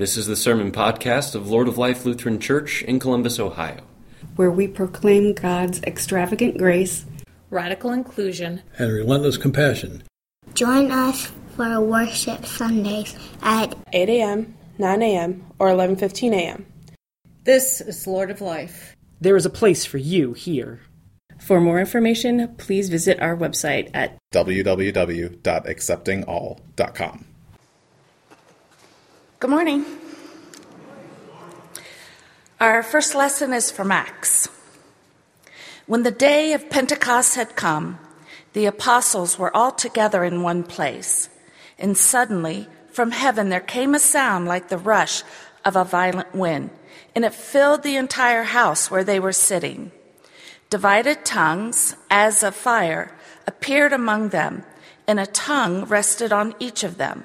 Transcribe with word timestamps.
This 0.00 0.16
is 0.16 0.26
the 0.26 0.34
Sermon 0.34 0.72
Podcast 0.72 1.34
of 1.34 1.50
Lord 1.50 1.68
of 1.68 1.76
Life 1.76 2.06
Lutheran 2.06 2.40
Church 2.40 2.80
in 2.80 2.98
Columbus, 2.98 3.38
Ohio, 3.38 3.82
where 4.34 4.50
we 4.50 4.66
proclaim 4.66 5.34
God's 5.34 5.82
extravagant 5.82 6.56
grace, 6.56 7.04
radical 7.50 7.90
inclusion, 7.90 8.62
and 8.78 8.90
relentless 8.90 9.36
compassion. 9.36 10.02
Join 10.54 10.90
us 10.90 11.30
for 11.54 11.82
worship 11.82 12.46
Sundays 12.46 13.14
at 13.42 13.76
8 13.92 14.08
a.m., 14.08 14.56
9 14.78 15.02
a.m., 15.02 15.44
or 15.58 15.68
11:15 15.68 16.32
a.m. 16.32 16.64
This 17.44 17.82
is 17.82 18.06
Lord 18.06 18.30
of 18.30 18.40
Life. 18.40 18.96
There 19.20 19.36
is 19.36 19.44
a 19.44 19.50
place 19.50 19.84
for 19.84 19.98
you 19.98 20.32
here. 20.32 20.80
For 21.38 21.60
more 21.60 21.78
information, 21.78 22.54
please 22.56 22.88
visit 22.88 23.20
our 23.20 23.36
website 23.36 23.90
at 23.92 24.16
www.acceptingall.com. 24.32 27.26
Good 29.40 29.48
morning. 29.48 29.86
Our 32.60 32.82
first 32.82 33.14
lesson 33.14 33.54
is 33.54 33.70
from 33.70 33.90
Acts. 33.90 34.50
When 35.86 36.02
the 36.02 36.10
day 36.10 36.52
of 36.52 36.68
Pentecost 36.68 37.36
had 37.36 37.56
come, 37.56 37.98
the 38.52 38.66
apostles 38.66 39.38
were 39.38 39.56
all 39.56 39.72
together 39.72 40.24
in 40.24 40.42
one 40.42 40.62
place. 40.62 41.30
And 41.78 41.96
suddenly, 41.96 42.68
from 42.92 43.12
heaven, 43.12 43.48
there 43.48 43.60
came 43.60 43.94
a 43.94 43.98
sound 43.98 44.46
like 44.46 44.68
the 44.68 44.76
rush 44.76 45.22
of 45.64 45.74
a 45.74 45.86
violent 45.86 46.34
wind, 46.34 46.68
and 47.16 47.24
it 47.24 47.32
filled 47.32 47.82
the 47.82 47.96
entire 47.96 48.42
house 48.42 48.90
where 48.90 49.04
they 49.04 49.18
were 49.18 49.32
sitting. 49.32 49.90
Divided 50.68 51.24
tongues, 51.24 51.96
as 52.10 52.42
of 52.42 52.54
fire, 52.54 53.16
appeared 53.46 53.94
among 53.94 54.28
them, 54.28 54.64
and 55.06 55.18
a 55.18 55.24
tongue 55.24 55.86
rested 55.86 56.30
on 56.30 56.54
each 56.58 56.84
of 56.84 56.98
them. 56.98 57.24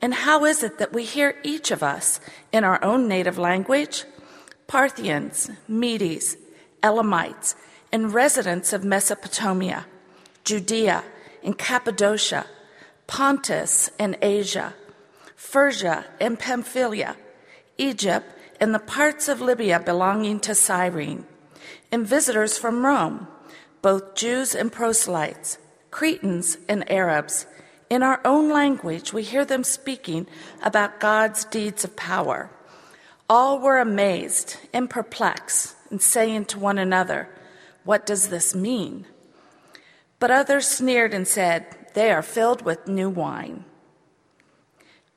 And 0.00 0.12
how 0.12 0.44
is 0.44 0.62
it 0.62 0.78
that 0.78 0.92
we 0.92 1.04
hear 1.04 1.36
each 1.42 1.70
of 1.70 1.82
us 1.82 2.20
in 2.52 2.64
our 2.64 2.82
own 2.84 3.08
native 3.08 3.38
language? 3.38 4.04
Parthians, 4.66 5.50
Medes, 5.68 6.36
Elamites, 6.82 7.54
and 7.92 8.12
residents 8.12 8.72
of 8.72 8.84
Mesopotamia, 8.84 9.86
Judea 10.44 11.04
and 11.42 11.56
Cappadocia, 11.56 12.46
Pontus 13.06 13.90
and 13.98 14.18
Asia, 14.20 14.74
Phrygia 15.36 16.06
and 16.20 16.38
Pamphylia, 16.38 17.16
Egypt 17.78 18.26
and 18.60 18.74
the 18.74 18.80
parts 18.80 19.28
of 19.28 19.40
Libya 19.40 19.80
belonging 19.80 20.40
to 20.40 20.54
Cyrene, 20.54 21.26
and 21.92 22.06
visitors 22.06 22.58
from 22.58 22.84
Rome, 22.84 23.28
both 23.82 24.14
Jews 24.14 24.54
and 24.54 24.72
proselytes, 24.72 25.58
Cretans 25.90 26.58
and 26.68 26.90
Arabs 26.90 27.46
in 27.88 28.02
our 28.02 28.20
own 28.24 28.50
language, 28.50 29.12
we 29.12 29.22
hear 29.22 29.44
them 29.44 29.64
speaking 29.64 30.26
about 30.62 31.00
God's 31.00 31.44
deeds 31.44 31.84
of 31.84 31.96
power. 31.96 32.50
All 33.28 33.58
were 33.58 33.78
amazed 33.78 34.56
and 34.72 34.90
perplexed 34.90 35.76
and 35.90 36.00
saying 36.00 36.46
to 36.46 36.58
one 36.58 36.78
another, 36.78 37.28
What 37.84 38.06
does 38.06 38.28
this 38.28 38.54
mean? 38.54 39.06
But 40.18 40.30
others 40.30 40.66
sneered 40.66 41.14
and 41.14 41.26
said, 41.26 41.66
They 41.94 42.10
are 42.10 42.22
filled 42.22 42.62
with 42.62 42.88
new 42.88 43.10
wine. 43.10 43.64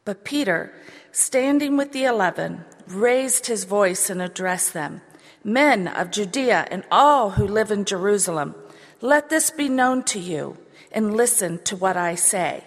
But 0.05 0.23
Peter, 0.23 0.73
standing 1.11 1.77
with 1.77 1.91
the 1.91 2.05
eleven, 2.05 2.65
raised 2.87 3.45
his 3.45 3.63
voice 3.63 4.09
and 4.09 4.21
addressed 4.21 4.73
them 4.73 5.01
Men 5.43 5.87
of 5.87 6.11
Judea 6.11 6.67
and 6.69 6.83
all 6.91 7.31
who 7.31 7.47
live 7.47 7.71
in 7.71 7.85
Jerusalem, 7.85 8.55
let 9.01 9.29
this 9.29 9.49
be 9.51 9.69
known 9.69 10.03
to 10.03 10.19
you 10.19 10.57
and 10.91 11.15
listen 11.15 11.63
to 11.63 11.75
what 11.75 11.97
I 11.97 12.15
say. 12.15 12.63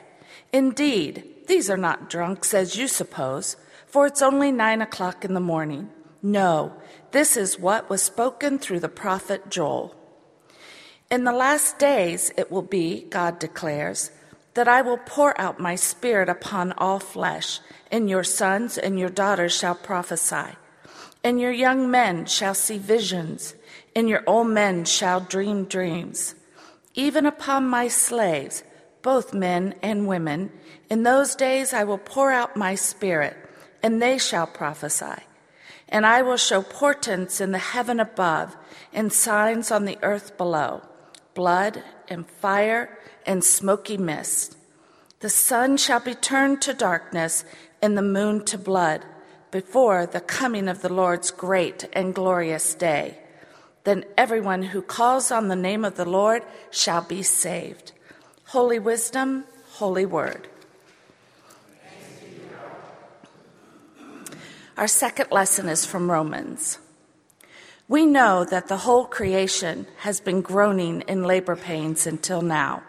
Indeed, 0.52 1.46
these 1.46 1.70
are 1.70 1.76
not 1.76 2.10
drunks 2.10 2.54
as 2.54 2.76
you 2.76 2.88
suppose, 2.88 3.56
for 3.86 4.06
it's 4.06 4.22
only 4.22 4.52
nine 4.52 4.80
o'clock 4.82 5.24
in 5.24 5.34
the 5.34 5.40
morning. 5.40 5.90
No, 6.22 6.74
this 7.10 7.36
is 7.36 7.58
what 7.58 7.90
was 7.90 8.02
spoken 8.02 8.58
through 8.58 8.80
the 8.80 8.88
prophet 8.88 9.50
Joel. 9.50 9.94
In 11.10 11.24
the 11.24 11.32
last 11.32 11.78
days 11.78 12.32
it 12.36 12.50
will 12.50 12.62
be, 12.62 13.02
God 13.10 13.38
declares, 13.38 14.10
that 14.54 14.68
I 14.68 14.82
will 14.82 14.98
pour 14.98 15.38
out 15.40 15.58
my 15.58 15.74
spirit 15.74 16.28
upon 16.28 16.72
all 16.72 16.98
flesh, 16.98 17.60
and 17.90 18.08
your 18.08 18.24
sons 18.24 18.78
and 18.78 18.98
your 18.98 19.10
daughters 19.10 19.56
shall 19.56 19.74
prophesy, 19.74 20.56
and 21.24 21.40
your 21.40 21.52
young 21.52 21.90
men 21.90 22.26
shall 22.26 22.54
see 22.54 22.78
visions, 22.78 23.54
and 23.96 24.08
your 24.08 24.22
old 24.26 24.48
men 24.48 24.84
shall 24.84 25.20
dream 25.20 25.64
dreams. 25.64 26.34
Even 26.94 27.24
upon 27.24 27.66
my 27.66 27.88
slaves, 27.88 28.64
both 29.00 29.32
men 29.32 29.74
and 29.82 30.06
women, 30.06 30.52
in 30.90 31.02
those 31.02 31.34
days 31.34 31.72
I 31.72 31.84
will 31.84 31.98
pour 31.98 32.30
out 32.30 32.56
my 32.56 32.74
spirit, 32.74 33.36
and 33.82 34.00
they 34.00 34.18
shall 34.18 34.46
prophesy. 34.46 35.22
And 35.88 36.06
I 36.06 36.22
will 36.22 36.36
show 36.36 36.62
portents 36.62 37.40
in 37.40 37.52
the 37.52 37.58
heaven 37.58 37.98
above, 37.98 38.56
and 38.92 39.12
signs 39.12 39.70
on 39.70 39.84
the 39.84 39.98
earth 40.02 40.36
below 40.36 40.82
blood 41.34 41.82
and 42.08 42.26
fire 42.26 42.98
and 43.24 43.42
smoky 43.42 43.96
mist. 43.96 44.54
The 45.20 45.30
sun 45.30 45.78
shall 45.78 46.00
be 46.00 46.14
turned 46.14 46.60
to 46.62 46.74
darkness, 46.74 47.44
and 47.80 47.96
the 47.96 48.02
moon 48.02 48.44
to 48.46 48.58
blood, 48.58 49.04
before 49.50 50.04
the 50.04 50.20
coming 50.20 50.68
of 50.68 50.82
the 50.82 50.92
Lord's 50.92 51.30
great 51.30 51.88
and 51.94 52.14
glorious 52.14 52.74
day 52.74 53.21
then 53.84 54.04
everyone 54.16 54.62
who 54.62 54.82
calls 54.82 55.30
on 55.30 55.48
the 55.48 55.56
name 55.56 55.84
of 55.84 55.96
the 55.96 56.08
Lord 56.08 56.42
shall 56.70 57.02
be 57.02 57.22
saved. 57.22 57.92
Holy 58.46 58.78
wisdom, 58.78 59.44
holy 59.72 60.06
word. 60.06 60.48
Our 64.76 64.88
second 64.88 65.30
lesson 65.30 65.68
is 65.68 65.84
from 65.84 66.10
Romans. 66.10 66.78
We 67.88 68.06
know 68.06 68.44
that 68.44 68.68
the 68.68 68.78
whole 68.78 69.04
creation 69.04 69.86
has 69.98 70.20
been 70.20 70.40
groaning 70.40 71.02
in 71.02 71.24
labor 71.24 71.56
pains 71.56 72.06
until 72.06 72.40
now. 72.40 72.82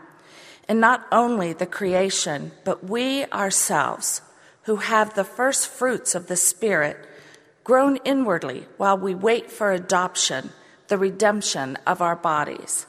And 0.69 0.79
not 0.79 1.05
only 1.11 1.51
the 1.51 1.65
creation, 1.65 2.51
but 2.63 2.85
we 2.85 3.25
ourselves, 3.25 4.21
who 4.63 4.77
have 4.77 5.13
the 5.13 5.25
first 5.25 5.67
fruits 5.67 6.15
of 6.15 6.27
the 6.27 6.37
Spirit, 6.37 6.97
groan 7.65 7.97
inwardly 8.05 8.65
while 8.77 8.97
we 8.97 9.13
wait 9.13 9.51
for 9.51 9.71
adoption 9.71 10.51
the 10.87 10.97
redemption 10.97 11.77
of 11.87 12.01
our 12.01 12.15
bodies. 12.15 12.85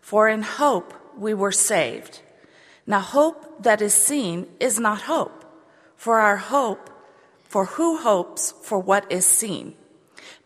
For 0.00 0.28
in 0.28 0.42
hope 0.42 0.94
we 1.16 1.34
were 1.34 1.52
saved. 1.52 2.20
Now, 2.86 3.00
hope 3.00 3.62
that 3.62 3.82
is 3.82 3.92
seen 3.92 4.46
is 4.60 4.80
not 4.80 5.02
hope, 5.02 5.44
for 5.96 6.20
our 6.20 6.38
hope, 6.38 6.88
for 7.44 7.66
who 7.66 7.98
hopes 7.98 8.54
for 8.62 8.78
what 8.78 9.10
is 9.12 9.26
seen? 9.26 9.74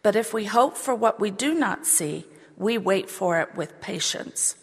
But 0.02 0.16
if 0.16 0.34
we 0.34 0.46
hope 0.46 0.76
for 0.76 0.94
what 0.94 1.20
we 1.20 1.30
do 1.30 1.54
not 1.54 1.86
see, 1.86 2.26
we 2.56 2.78
wait 2.78 3.08
for 3.08 3.40
it 3.40 3.54
with 3.54 3.80
patience. 3.80 4.56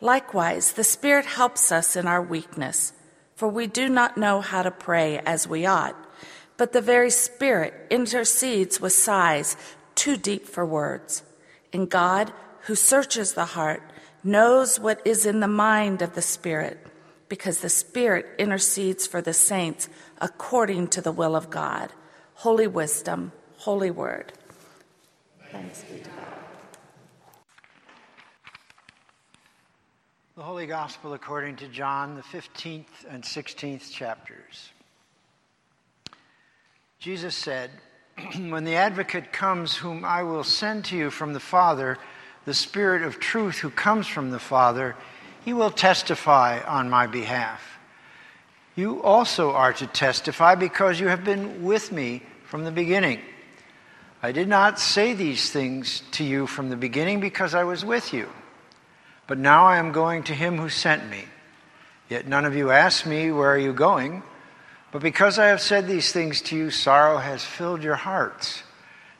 Likewise, 0.00 0.72
the 0.72 0.84
Spirit 0.84 1.26
helps 1.26 1.72
us 1.72 1.96
in 1.96 2.06
our 2.06 2.22
weakness, 2.22 2.92
for 3.34 3.48
we 3.48 3.66
do 3.66 3.88
not 3.88 4.16
know 4.16 4.40
how 4.40 4.62
to 4.62 4.70
pray 4.70 5.18
as 5.20 5.48
we 5.48 5.64
ought, 5.64 5.96
but 6.56 6.72
the 6.72 6.80
very 6.80 7.10
Spirit 7.10 7.74
intercedes 7.90 8.80
with 8.80 8.92
sighs 8.92 9.56
too 9.94 10.16
deep 10.16 10.46
for 10.46 10.66
words. 10.66 11.22
And 11.76 11.90
God, 11.90 12.32
who 12.62 12.74
searches 12.74 13.34
the 13.34 13.44
heart, 13.44 13.82
knows 14.24 14.80
what 14.80 15.02
is 15.04 15.26
in 15.26 15.40
the 15.40 15.46
mind 15.46 16.00
of 16.00 16.14
the 16.14 16.22
Spirit, 16.22 16.78
because 17.28 17.58
the 17.58 17.68
Spirit 17.68 18.24
intercedes 18.38 19.06
for 19.06 19.20
the 19.20 19.34
saints 19.34 19.90
according 20.18 20.88
to 20.88 21.02
the 21.02 21.12
will 21.12 21.36
of 21.36 21.50
God. 21.50 21.92
Holy 22.36 22.66
wisdom, 22.66 23.30
holy 23.58 23.90
word. 23.90 24.32
Thanks 25.52 25.82
be 25.82 25.98
to 25.98 26.04
God. 26.04 26.14
The 30.36 30.42
Holy 30.42 30.66
Gospel 30.66 31.12
according 31.12 31.56
to 31.56 31.68
John, 31.68 32.14
the 32.14 32.22
15th 32.22 33.04
and 33.10 33.22
16th 33.22 33.92
chapters. 33.92 34.70
Jesus 36.98 37.36
said, 37.36 37.70
when 38.48 38.64
the 38.64 38.76
advocate 38.76 39.32
comes, 39.32 39.76
whom 39.76 40.04
I 40.04 40.22
will 40.22 40.44
send 40.44 40.84
to 40.86 40.96
you 40.96 41.10
from 41.10 41.32
the 41.32 41.40
Father, 41.40 41.98
the 42.44 42.54
Spirit 42.54 43.02
of 43.02 43.20
truth 43.20 43.58
who 43.58 43.70
comes 43.70 44.06
from 44.06 44.30
the 44.30 44.38
Father, 44.38 44.96
he 45.44 45.52
will 45.52 45.70
testify 45.70 46.60
on 46.60 46.90
my 46.90 47.06
behalf. 47.06 47.78
You 48.74 49.02
also 49.02 49.52
are 49.52 49.72
to 49.74 49.86
testify 49.86 50.54
because 50.54 51.00
you 51.00 51.08
have 51.08 51.24
been 51.24 51.64
with 51.64 51.92
me 51.92 52.22
from 52.44 52.64
the 52.64 52.70
beginning. 52.70 53.20
I 54.22 54.32
did 54.32 54.48
not 54.48 54.80
say 54.80 55.14
these 55.14 55.50
things 55.50 56.02
to 56.12 56.24
you 56.24 56.46
from 56.46 56.68
the 56.68 56.76
beginning 56.76 57.20
because 57.20 57.54
I 57.54 57.64
was 57.64 57.84
with 57.84 58.12
you. 58.12 58.28
But 59.26 59.38
now 59.38 59.66
I 59.66 59.78
am 59.78 59.92
going 59.92 60.22
to 60.24 60.34
him 60.34 60.58
who 60.58 60.68
sent 60.68 61.08
me. 61.10 61.24
Yet 62.08 62.26
none 62.26 62.44
of 62.44 62.54
you 62.54 62.70
asked 62.70 63.06
me, 63.06 63.32
Where 63.32 63.50
are 63.50 63.58
you 63.58 63.72
going? 63.72 64.22
But 64.92 65.02
because 65.02 65.38
I 65.38 65.46
have 65.46 65.60
said 65.60 65.86
these 65.86 66.12
things 66.12 66.40
to 66.42 66.56
you, 66.56 66.70
sorrow 66.70 67.18
has 67.18 67.44
filled 67.44 67.82
your 67.82 67.96
hearts. 67.96 68.62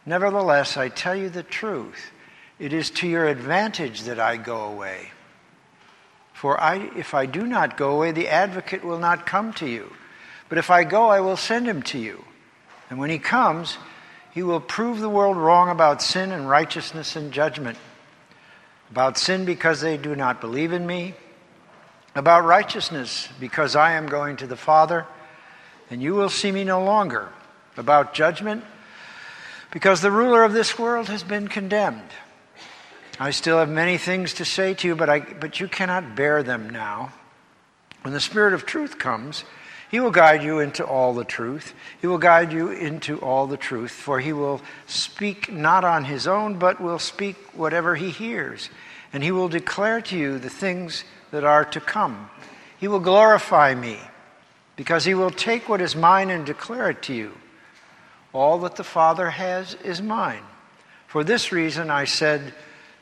Nevertheless, 0.05 0.77
I 0.77 0.89
tell 0.89 1.17
you 1.17 1.29
the 1.29 1.43
truth. 1.43 2.13
It 2.59 2.73
is 2.73 2.91
to 2.91 3.09
your 3.09 3.27
advantage 3.27 4.03
that 4.03 4.21
I 4.21 4.37
go 4.37 4.65
away. 4.65 5.11
For 6.33 6.61
I, 6.61 6.91
if 6.97 7.15
I 7.15 7.27
do 7.27 7.47
not 7.47 7.77
go 7.77 7.97
away, 7.97 8.13
the 8.13 8.29
advocate 8.29 8.85
will 8.85 8.99
not 8.99 9.27
come 9.27 9.53
to 9.55 9.69
you. 9.69 9.93
But 10.49 10.59
if 10.59 10.71
I 10.71 10.85
go, 10.85 11.09
I 11.09 11.21
will 11.21 11.37
send 11.37 11.67
him 11.67 11.83
to 11.85 11.99
you. 11.99 12.25
And 12.89 12.99
when 12.99 13.11
he 13.11 13.19
comes, 13.19 13.79
he 14.33 14.43
will 14.43 14.61
prove 14.61 15.01
the 15.01 15.09
world 15.09 15.37
wrong 15.37 15.71
about 15.71 16.03
sin 16.03 16.31
and 16.31 16.49
righteousness 16.49 17.17
and 17.17 17.33
judgment. 17.33 17.79
About 18.91 19.19
sin 19.19 19.45
because 19.45 19.81
they 19.81 19.97
do 19.97 20.15
not 20.15 20.41
believe 20.41 20.73
in 20.73 20.87
me. 20.87 21.15
About 22.15 22.45
righteousness 22.45 23.29
because 23.41 23.75
I 23.75 23.93
am 23.93 24.07
going 24.07 24.37
to 24.37 24.47
the 24.47 24.57
Father 24.57 25.07
and 25.91 26.03
you 26.03 26.15
will 26.15 26.29
see 26.29 26.53
me 26.53 26.65
no 26.65 26.83
longer. 26.83 27.31
About 27.77 28.15
judgment 28.15 28.65
because 29.71 30.01
the 30.01 30.11
ruler 30.11 30.45
of 30.45 30.55
this 30.55 30.79
world 30.79 31.09
has 31.09 31.23
been 31.23 31.49
condemned. 31.49 32.11
I 33.21 33.31
still 33.31 33.59
have 33.59 33.69
many 33.69 33.99
things 33.99 34.35
to 34.35 34.45
say 34.45 34.73
to 34.73 34.89
you, 34.89 34.97
but, 34.97 35.11
I, 35.11 35.21
but 35.21 35.61
you 35.61 35.69
cannot 35.69 36.17
bear 36.17 36.43
them 36.43 36.71
now. 36.71 37.13
When 38.03 38.15
the 38.15 38.21
Spirit 38.21 38.55
of 38.55 38.65
truth 38.65 38.99
comes, 38.99 39.45
he 39.91 40.01
will 40.01 40.11
guide 40.11 40.43
you 40.43 40.61
into 40.61 40.85
all 40.85 41.15
the 41.15 41.25
truth. 41.25 41.75
He 42.01 42.07
will 42.07 42.19
guide 42.19 42.53
you 42.53 42.71
into 42.71 43.19
all 43.19 43.47
the 43.47 43.57
truth, 43.57 43.91
for 43.91 44.21
he 44.21 44.33
will 44.33 44.61
speak 44.87 45.53
not 45.53 45.85
on 45.85 46.05
his 46.05 46.27
own, 46.27 46.59
but 46.59 46.81
will 46.81 46.99
speak 46.99 47.37
whatever 47.55 47.95
he 47.95 48.11
hears. 48.11 48.71
And 49.13 49.23
he 49.23 49.31
will 49.31 49.49
declare 49.49 50.01
to 50.03 50.17
you 50.17 50.39
the 50.39 50.51
things 50.51 51.05
that 51.31 51.45
are 51.45 51.65
to 51.67 51.81
come. 51.81 52.31
He 52.79 52.89
will 52.89 53.01
glorify 53.01 53.75
me, 53.75 53.99
because 54.77 55.05
he 55.05 55.15
will 55.15 55.31
take 55.31 55.69
what 55.69 55.81
is 55.81 55.97
mine 55.97 56.31
and 56.31 56.47
declare 56.47 56.91
it 56.91 57.03
to 57.03 57.15
you. 57.15 57.33
All 58.33 58.59
that 58.61 58.77
the 58.77 58.85
Father 58.85 59.31
has 59.31 59.75
is 59.83 60.01
mine. 60.03 60.43
For 61.07 61.25
this 61.25 61.51
reason 61.51 61.91
I 61.91 62.05
said 62.05 62.53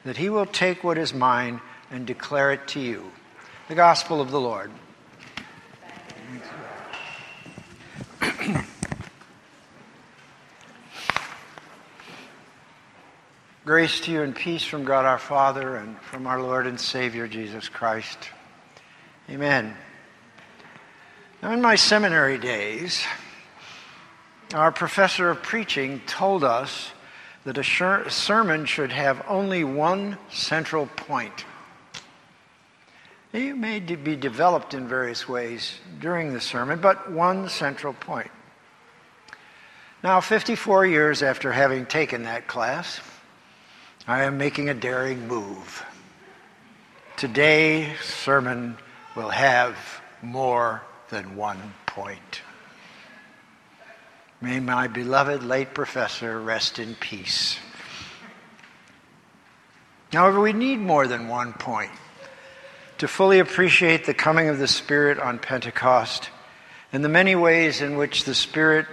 that 0.05 0.17
he 0.17 0.31
will 0.31 0.47
take 0.47 0.85
what 0.85 0.97
is 0.97 1.13
mine 1.13 1.61
and 1.91 2.07
declare 2.07 2.53
it 2.53 2.69
to 2.69 2.79
you. 2.81 3.11
The 3.69 3.75
Gospel 3.75 4.21
of 4.21 4.31
the 4.31 4.41
Lord. 4.41 4.71
Grace 13.65 13.99
to 14.01 14.13
you 14.13 14.23
and 14.23 14.37
peace 14.37 14.63
from 14.63 14.85
God 14.85 15.07
our 15.07 15.19
Father 15.19 15.77
and 15.77 15.99
from 15.99 16.27
our 16.27 16.41
Lord 16.43 16.67
and 16.67 16.79
Savior 16.79 17.27
Jesus 17.27 17.69
Christ. 17.69 18.19
Amen. 19.31 19.75
Now, 21.45 21.53
in 21.53 21.61
my 21.61 21.75
seminary 21.75 22.39
days, 22.39 23.05
our 24.55 24.73
professor 24.73 25.29
of 25.29 25.43
preaching 25.43 26.01
told 26.07 26.43
us 26.43 26.93
that 27.45 27.59
a 27.59 28.11
sermon 28.11 28.65
should 28.65 28.91
have 28.91 29.23
only 29.29 29.63
one 29.63 30.17
central 30.31 30.87
point. 30.87 31.45
It 33.35 33.59
may 33.59 33.79
be 33.79 34.17
developed 34.17 34.73
in 34.73 34.89
various 34.89 35.29
ways 35.29 35.81
during 36.01 36.33
the 36.33 36.41
sermon, 36.41 36.81
but 36.81 37.13
one 37.13 37.51
central 37.51 37.93
point. 37.93 38.31
Now, 40.03 40.23
54 40.23 40.87
years 40.87 41.23
after 41.23 41.53
having 41.53 41.85
taken 41.85 42.23
that 42.23 42.47
class, 42.47 43.01
I 44.07 44.23
am 44.23 44.39
making 44.39 44.71
a 44.71 44.75
daring 44.75 45.29
move. 45.29 45.85
Today's 47.19 48.01
sermon 48.01 48.79
will 49.15 49.29
have 49.29 49.77
more 50.23 50.81
than 51.11 51.37
one 51.37 51.75
point. 51.87 52.43
May 54.41 54.61
my 54.61 54.89
beloved 54.89 55.43
late 55.43 55.75
professor 55.75 56.41
rest 56.41 56.79
in 56.79 56.95
peace. 56.97 57.59
However, 60.13 60.41
we 60.41 60.53
need 60.53 60.79
more 60.79 61.07
than 61.07 61.29
one 61.29 61.55
point 61.55 61.91
to 62.99 63.09
fully 63.09 63.39
appreciate 63.39 64.07
the 64.07 64.15
coming 64.15 64.49
of 64.49 64.59
the 64.59 64.69
Spirit 64.69 65.19
on 65.19 65.39
Pentecost 65.39 66.31
and 66.93 67.05
the 67.05 67.09
many 67.09 67.35
ways 67.35 67.81
in 67.81 67.97
which 67.97 68.25
the 68.25 68.35
Spirit 68.35 68.87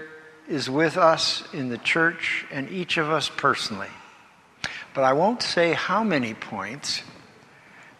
is 0.48 0.70
with 0.70 0.98
us 0.98 1.44
in 1.54 1.70
the 1.70 1.78
church 1.78 2.46
and 2.52 2.70
each 2.70 2.98
of 2.98 3.10
us 3.10 3.30
personally. 3.30 3.92
But 4.94 5.04
I 5.04 5.14
won't 5.14 5.42
say 5.42 5.74
how 5.74 6.04
many 6.04 6.34
points 6.34 7.04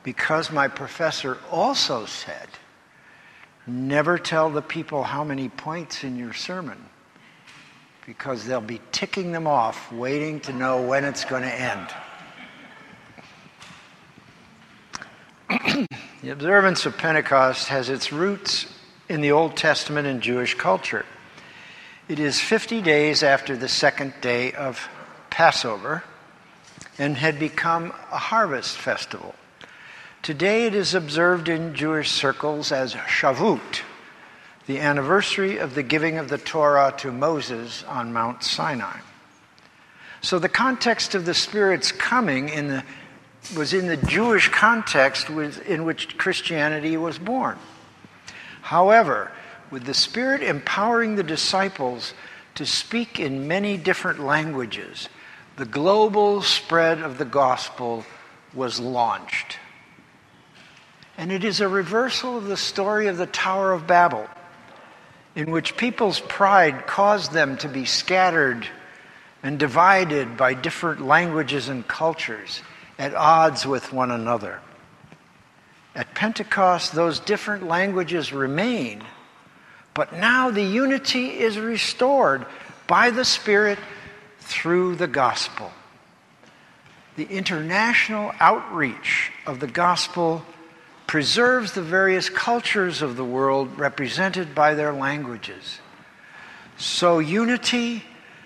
because 0.04 0.52
my 0.52 0.68
professor 0.68 1.38
also 1.52 2.06
said 2.06 2.48
never 3.68 4.18
tell 4.18 4.50
the 4.50 4.62
people 4.62 5.04
how 5.04 5.24
many 5.24 5.50
points 5.50 6.04
in 6.04 6.18
your 6.18 6.34
sermon 6.34 6.78
because 8.06 8.46
they'll 8.46 8.62
be 8.62 8.82
ticking 8.92 9.32
them 9.32 9.48
off, 9.48 9.92
waiting 9.92 10.40
to 10.42 10.54
know 10.54 10.82
when 10.82 11.06
it's 11.06 11.24
going 11.26 11.44
to 11.44 11.54
end. 11.54 11.88
the 16.22 16.30
observance 16.32 16.86
of 16.86 16.98
Pentecost 16.98 17.68
has 17.68 17.90
its 17.90 18.12
roots 18.12 18.66
in 19.08 19.22
the 19.22 19.32
Old 19.32 19.56
Testament 19.56 20.08
and 20.08 20.22
Jewish 20.22 20.56
culture. 20.56 21.06
It 22.08 22.20
is 22.20 22.40
50 22.40 22.82
days 22.82 23.24
after 23.24 23.56
the 23.56 23.70
second 23.70 24.14
day 24.22 24.52
of 24.54 24.90
Passover 25.30 26.04
and 26.98 27.16
had 27.16 27.40
become 27.40 27.94
a 28.12 28.18
harvest 28.18 28.78
festival. 28.78 29.36
Today 30.24 30.68
it 30.68 30.76
is 30.76 30.94
observed 30.94 31.50
in 31.50 31.74
Jewish 31.74 32.12
circles 32.12 32.72
as 32.72 32.94
Shavuot, 32.94 33.82
the 34.68 34.80
anniversary 34.80 35.58
of 35.58 35.74
the 35.74 35.82
giving 35.82 36.20
of 36.20 36.30
the 36.30 36.38
Torah 36.38 36.94
to 37.00 37.12
Moses 37.12 37.84
on 37.86 38.14
Mount 38.14 38.44
Sinai. 38.44 39.00
So 40.22 40.38
the 40.38 40.48
context 40.48 41.16
of 41.16 41.26
the 41.26 41.34
Spirit's 41.34 41.92
coming 41.92 42.50
in 42.50 42.68
the, 42.68 42.84
was 43.58 43.74
in 43.74 43.88
the 43.88 43.98
Jewish 43.98 44.48
context 44.50 45.28
in 45.28 45.86
which 45.86 46.16
Christianity 46.20 46.98
was 46.98 47.18
born. 47.18 47.58
However, 48.62 49.32
with 49.72 49.86
the 49.86 49.96
Spirit 49.96 50.44
empowering 50.44 51.16
the 51.16 51.24
disciples 51.24 52.14
to 52.54 52.66
speak 52.68 53.20
in 53.20 53.48
many 53.48 53.76
different 53.76 54.20
languages, 54.20 55.10
the 55.56 55.66
global 55.66 56.44
spread 56.44 57.00
of 57.00 57.18
the 57.18 57.26
gospel 57.26 58.06
was 58.54 58.80
launched. 58.80 59.58
And 61.22 61.32
it 61.32 61.44
is 61.44 61.62
a 61.62 61.68
reversal 61.68 62.36
of 62.36 62.46
the 62.46 62.58
story 62.58 63.06
of 63.06 63.18
the 63.18 63.28
Tower 63.28 63.74
of 63.74 63.86
Babel, 63.86 64.28
in 65.36 65.52
which 65.52 65.78
people's 65.78 66.20
pride 66.20 66.88
caused 66.88 67.32
them 67.32 67.58
to 67.58 67.68
be 67.68 67.86
scattered 67.86 68.68
and 69.44 69.60
divided 69.60 70.36
by 70.36 70.56
different 70.56 71.06
languages 71.06 71.70
and 71.70 71.88
cultures 71.88 72.64
at 72.98 73.14
odds 73.14 73.68
with 73.68 73.94
one 73.94 74.10
another. 74.10 74.62
At 75.94 76.16
Pentecost, 76.16 76.94
those 76.94 77.20
different 77.20 77.68
languages 77.68 78.34
remain, 78.34 79.04
but 79.94 80.14
now 80.14 80.50
the 80.50 80.64
unity 80.64 81.40
is 81.40 81.60
restored 81.60 82.48
by 82.88 83.12
the 83.12 83.26
Spirit 83.26 83.78
through 84.40 84.96
the 84.96 85.06
gospel. 85.06 85.72
The 87.16 87.26
international 87.26 88.34
outreach 88.40 89.32
of 89.46 89.60
the 89.60 89.68
gospel 89.68 90.44
preserves 91.12 91.74
the 91.74 91.82
various 91.82 92.30
cultures 92.30 93.02
of 93.02 93.18
the 93.18 93.26
world 93.26 93.78
represented 93.78 94.56
by 94.56 94.74
their 94.74 94.94
languages. 94.94 95.82
So 96.78 97.20
unity 97.20 98.06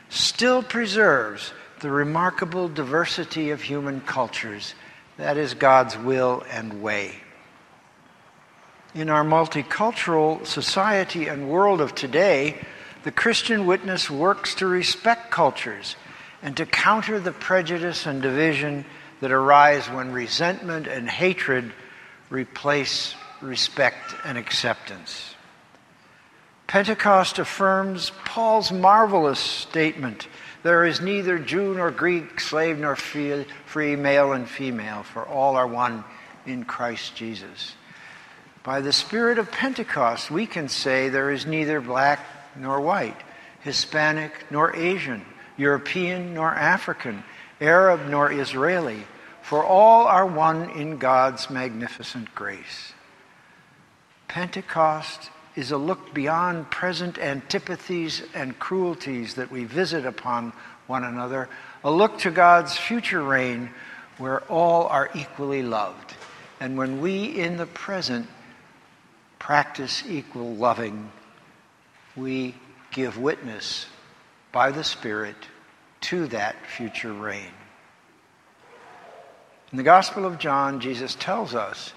still 0.09 0.63
preserves 0.63 1.53
the 1.81 1.91
remarkable 1.91 2.67
diversity 2.67 3.51
of 3.51 3.61
human 3.61 4.01
cultures. 4.01 4.73
That 5.17 5.37
is 5.37 5.53
God's 5.53 5.95
will 5.95 6.43
and 6.49 6.81
way. 6.81 7.17
In 8.95 9.11
our 9.11 9.23
multicultural 9.23 10.43
society 10.47 11.27
and 11.27 11.47
world 11.47 11.81
of 11.81 11.93
today, 11.93 12.65
the 13.03 13.11
Christian 13.11 13.67
witness 13.67 14.09
works 14.09 14.55
to 14.55 14.65
respect 14.65 15.29
cultures 15.29 15.97
and 16.41 16.57
to 16.57 16.65
counter 16.65 17.19
the 17.19 17.31
prejudice 17.31 18.07
and 18.07 18.23
division 18.23 18.85
that 19.21 19.31
arise 19.31 19.85
when 19.85 20.11
resentment 20.11 20.87
and 20.87 21.07
hatred 21.07 21.71
replace 22.29 23.15
respect 23.41 24.15
and 24.23 24.37
acceptance. 24.37 25.35
Pentecost 26.67 27.39
affirms 27.39 28.11
Paul's 28.25 28.71
marvelous 28.71 29.39
statement 29.39 30.27
there 30.65 30.83
is 30.83 30.99
neither 30.99 31.37
Jew 31.37 31.75
nor 31.75 31.91
Greek, 31.91 32.39
slave 32.39 32.79
nor 32.79 32.95
free, 32.95 33.95
male 33.95 34.33
and 34.33 34.49
female, 34.49 35.03
for 35.03 35.23
all 35.23 35.57
are 35.57 35.67
one 35.67 36.03
in 36.47 36.65
Christ 36.65 37.15
Jesus. 37.15 37.75
By 38.63 38.81
the 38.81 38.91
Spirit 38.91 39.37
of 39.37 39.51
Pentecost, 39.51 40.31
we 40.31 40.47
can 40.47 40.67
say 40.67 41.09
there 41.09 41.29
is 41.29 41.45
neither 41.45 41.81
black 41.81 42.19
nor 42.55 42.81
white, 42.81 43.21
Hispanic 43.59 44.31
nor 44.49 44.75
Asian, 44.75 45.23
European 45.55 46.33
nor 46.33 46.49
African, 46.49 47.23
Arab 47.61 48.09
nor 48.09 48.31
Israeli, 48.31 49.05
for 49.45 49.63
all 49.63 50.07
are 50.07 50.25
one 50.25 50.71
in 50.71 50.97
God's 50.97 51.51
magnificent 51.51 52.33
grace. 52.33 52.93
Pentecost 54.27 55.29
is 55.55 55.69
a 55.69 55.77
look 55.77 56.15
beyond 56.15 56.71
present 56.71 57.19
antipathies 57.19 58.23
and 58.33 58.57
cruelties 58.57 59.35
that 59.35 59.51
we 59.51 59.63
visit 59.63 60.03
upon 60.03 60.51
one 60.87 61.03
another, 61.03 61.47
a 61.83 61.91
look 61.91 62.17
to 62.17 62.31
God's 62.31 62.75
future 62.75 63.21
reign 63.21 63.69
where 64.17 64.39
all 64.45 64.87
are 64.87 65.11
equally 65.13 65.61
loved. 65.61 66.15
And 66.59 66.75
when 66.75 66.99
we 66.99 67.25
in 67.25 67.57
the 67.57 67.67
present 67.67 68.27
practice 69.37 70.03
equal 70.09 70.55
loving, 70.55 71.11
we 72.15 72.55
give 72.89 73.19
witness 73.19 73.85
by 74.51 74.71
the 74.71 74.83
Spirit 74.83 75.37
to 76.01 76.25
that 76.29 76.55
future 76.65 77.13
reign. 77.13 77.51
In 79.71 79.77
the 79.77 79.83
Gospel 79.83 80.25
of 80.25 80.39
John, 80.39 80.79
Jesus 80.79 81.15
tells 81.15 81.55
us 81.55 81.93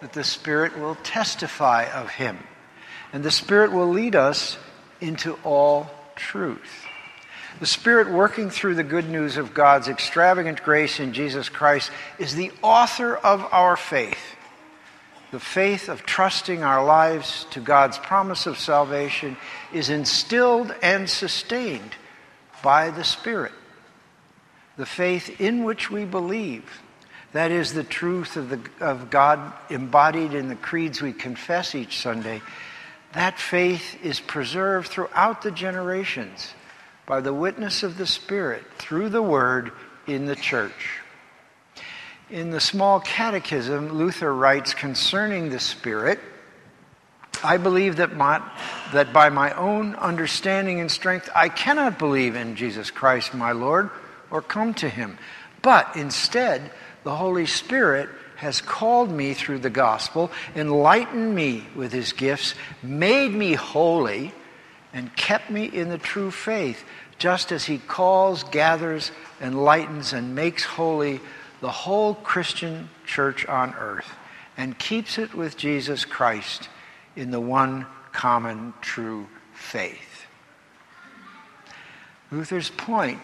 that 0.00 0.12
the 0.12 0.24
Spirit 0.24 0.78
will 0.78 0.94
testify 0.96 1.84
of 1.84 2.10
him, 2.10 2.38
and 3.12 3.24
the 3.24 3.30
Spirit 3.30 3.72
will 3.72 3.88
lead 3.88 4.14
us 4.14 4.58
into 5.00 5.38
all 5.42 5.90
truth. 6.14 6.84
The 7.60 7.66
Spirit 7.66 8.10
working 8.10 8.50
through 8.50 8.76
the 8.76 8.84
good 8.84 9.08
news 9.08 9.36
of 9.36 9.54
God's 9.54 9.88
extravagant 9.88 10.62
grace 10.62 11.00
in 11.00 11.12
Jesus 11.12 11.48
Christ 11.48 11.90
is 12.18 12.34
the 12.34 12.52
author 12.62 13.16
of 13.16 13.44
our 13.52 13.76
faith. 13.76 14.36
The 15.30 15.40
faith 15.40 15.88
of 15.88 16.06
trusting 16.06 16.62
our 16.62 16.84
lives 16.84 17.46
to 17.50 17.60
God's 17.60 17.98
promise 17.98 18.46
of 18.46 18.58
salvation 18.58 19.36
is 19.72 19.90
instilled 19.90 20.74
and 20.82 21.08
sustained 21.08 21.96
by 22.62 22.90
the 22.90 23.04
Spirit. 23.04 23.52
The 24.76 24.86
faith 24.86 25.40
in 25.40 25.64
which 25.64 25.90
we 25.90 26.04
believe, 26.04 26.64
that 27.32 27.50
is 27.50 27.72
the 27.72 27.84
truth 27.84 28.36
of, 28.36 28.48
the, 28.48 28.60
of 28.80 29.10
God 29.10 29.52
embodied 29.70 30.34
in 30.34 30.48
the 30.48 30.56
creeds 30.56 31.02
we 31.02 31.12
confess 31.12 31.74
each 31.74 32.00
Sunday, 32.00 32.40
that 33.12 33.38
faith 33.38 33.96
is 34.02 34.20
preserved 34.20 34.88
throughout 34.88 35.42
the 35.42 35.50
generations 35.50 36.54
by 37.06 37.20
the 37.20 37.34
witness 37.34 37.82
of 37.82 37.98
the 37.98 38.06
Spirit 38.06 38.64
through 38.74 39.08
the 39.08 39.22
Word 39.22 39.72
in 40.06 40.26
the 40.26 40.36
church. 40.36 41.00
In 42.30 42.50
the 42.50 42.60
small 42.60 43.00
catechism, 43.00 43.92
Luther 43.92 44.34
writes 44.34 44.74
concerning 44.74 45.48
the 45.48 45.60
Spirit 45.60 46.18
I 47.42 47.56
believe 47.56 47.96
that, 47.96 48.16
my, 48.16 48.42
that 48.92 49.12
by 49.12 49.28
my 49.28 49.52
own 49.52 49.94
understanding 49.94 50.80
and 50.80 50.90
strength, 50.90 51.30
I 51.34 51.48
cannot 51.48 51.98
believe 51.98 52.34
in 52.34 52.56
Jesus 52.56 52.90
Christ, 52.90 53.32
my 53.32 53.52
Lord, 53.52 53.90
or 54.30 54.42
come 54.42 54.74
to 54.74 54.88
him. 54.88 55.18
But 55.62 55.96
instead, 55.96 56.70
the 57.04 57.14
Holy 57.14 57.46
Spirit 57.46 58.08
has 58.36 58.60
called 58.60 59.10
me 59.10 59.34
through 59.34 59.58
the 59.58 59.70
gospel, 59.70 60.30
enlightened 60.54 61.34
me 61.34 61.66
with 61.74 61.92
his 61.92 62.12
gifts, 62.12 62.54
made 62.82 63.32
me 63.32 63.54
holy, 63.54 64.32
and 64.92 65.14
kept 65.16 65.50
me 65.50 65.64
in 65.64 65.88
the 65.88 65.98
true 65.98 66.30
faith, 66.30 66.84
just 67.18 67.50
as 67.50 67.64
he 67.64 67.78
calls, 67.78 68.44
gathers, 68.44 69.10
enlightens, 69.40 70.12
and 70.12 70.34
makes 70.34 70.64
holy 70.64 71.20
the 71.60 71.70
whole 71.70 72.14
Christian 72.14 72.88
church 73.04 73.44
on 73.46 73.74
earth, 73.74 74.08
and 74.56 74.78
keeps 74.78 75.18
it 75.18 75.34
with 75.34 75.56
Jesus 75.56 76.04
Christ 76.04 76.68
in 77.16 77.32
the 77.32 77.40
one 77.40 77.86
common 78.12 78.72
true 78.80 79.26
faith. 79.52 80.26
Luther's 82.30 82.70
point 82.70 83.18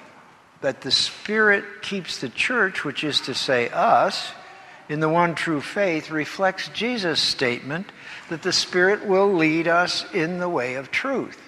that 0.64 0.80
the 0.80 0.90
Spirit 0.90 1.82
keeps 1.82 2.22
the 2.22 2.28
church, 2.30 2.86
which 2.86 3.04
is 3.04 3.20
to 3.20 3.34
say 3.34 3.68
us, 3.68 4.32
in 4.88 4.98
the 4.98 5.10
one 5.10 5.34
true 5.34 5.60
faith 5.60 6.10
reflects 6.10 6.68
Jesus' 6.68 7.20
statement 7.20 7.92
that 8.30 8.40
the 8.40 8.50
Spirit 8.50 9.04
will 9.04 9.30
lead 9.30 9.68
us 9.68 10.06
in 10.14 10.38
the 10.38 10.48
way 10.48 10.76
of 10.76 10.90
truth. 10.90 11.38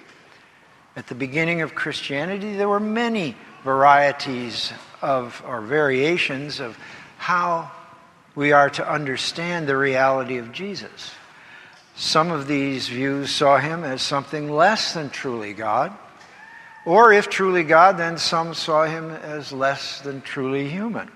At 0.95 1.07
the 1.07 1.15
beginning 1.15 1.61
of 1.61 1.73
Christianity, 1.73 2.57
there 2.57 2.69
were 2.69 2.79
many 2.79 3.35
varieties 3.63 4.71
of, 5.01 5.41
or 5.47 5.61
variations 5.61 6.59
of 6.59 6.77
how 7.17 7.71
we 8.35 8.51
are 8.51 8.69
to 8.69 8.87
understand 8.87 9.67
the 9.67 9.77
reality 9.77 10.37
of 10.37 10.51
Jesus. 10.51 11.11
Some 11.95 12.29
of 12.29 12.45
these 12.45 12.87
views 12.87 13.31
saw 13.31 13.57
him 13.57 13.83
as 13.83 14.03
something 14.03 14.51
less 14.51 14.93
than 14.93 15.09
truly 15.09 15.53
God. 15.53 15.97
Or 16.87 17.11
if 17.11 17.27
truly 17.27 17.65
God, 17.65 17.97
then 17.97 18.17
some 18.17 18.53
saw 18.53 18.85
him 18.85 19.11
as 19.11 19.51
less 19.51 19.99
than 19.99 20.21
truly 20.21 20.69
human. 20.69 21.11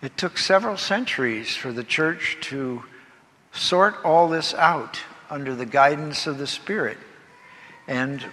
It 0.00 0.16
took 0.16 0.38
several 0.38 0.76
centuries 0.76 1.56
for 1.56 1.72
the 1.72 1.82
church 1.82 2.38
to 2.42 2.84
sort 3.50 3.96
all 4.04 4.28
this 4.28 4.54
out 4.54 5.00
under 5.28 5.56
the 5.56 5.66
guidance 5.66 6.28
of 6.28 6.38
the 6.38 6.46
Spirit 6.46 6.98
and 7.88 8.24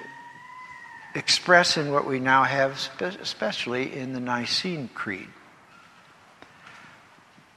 express 1.15 1.75
in 1.75 1.91
what 1.91 2.05
we 2.05 2.19
now 2.19 2.43
have, 2.43 2.87
especially 3.01 3.97
in 3.97 4.13
the 4.13 4.19
Nicene 4.19 4.91
Creed. 4.93 5.29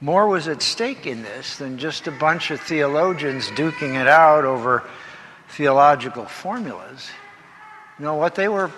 More 0.01 0.27
was 0.27 0.47
at 0.47 0.63
stake 0.63 1.05
in 1.05 1.21
this 1.21 1.57
than 1.57 1.77
just 1.77 2.07
a 2.07 2.11
bunch 2.11 2.49
of 2.49 2.59
theologians 2.59 3.47
duking 3.49 3.93
it 4.01 4.07
out 4.07 4.43
over 4.43 4.89
theological 5.49 6.25
formulas. 6.25 7.11
No, 7.99 8.15
what 8.15 8.35
they 8.35 8.47
were, 8.47 8.71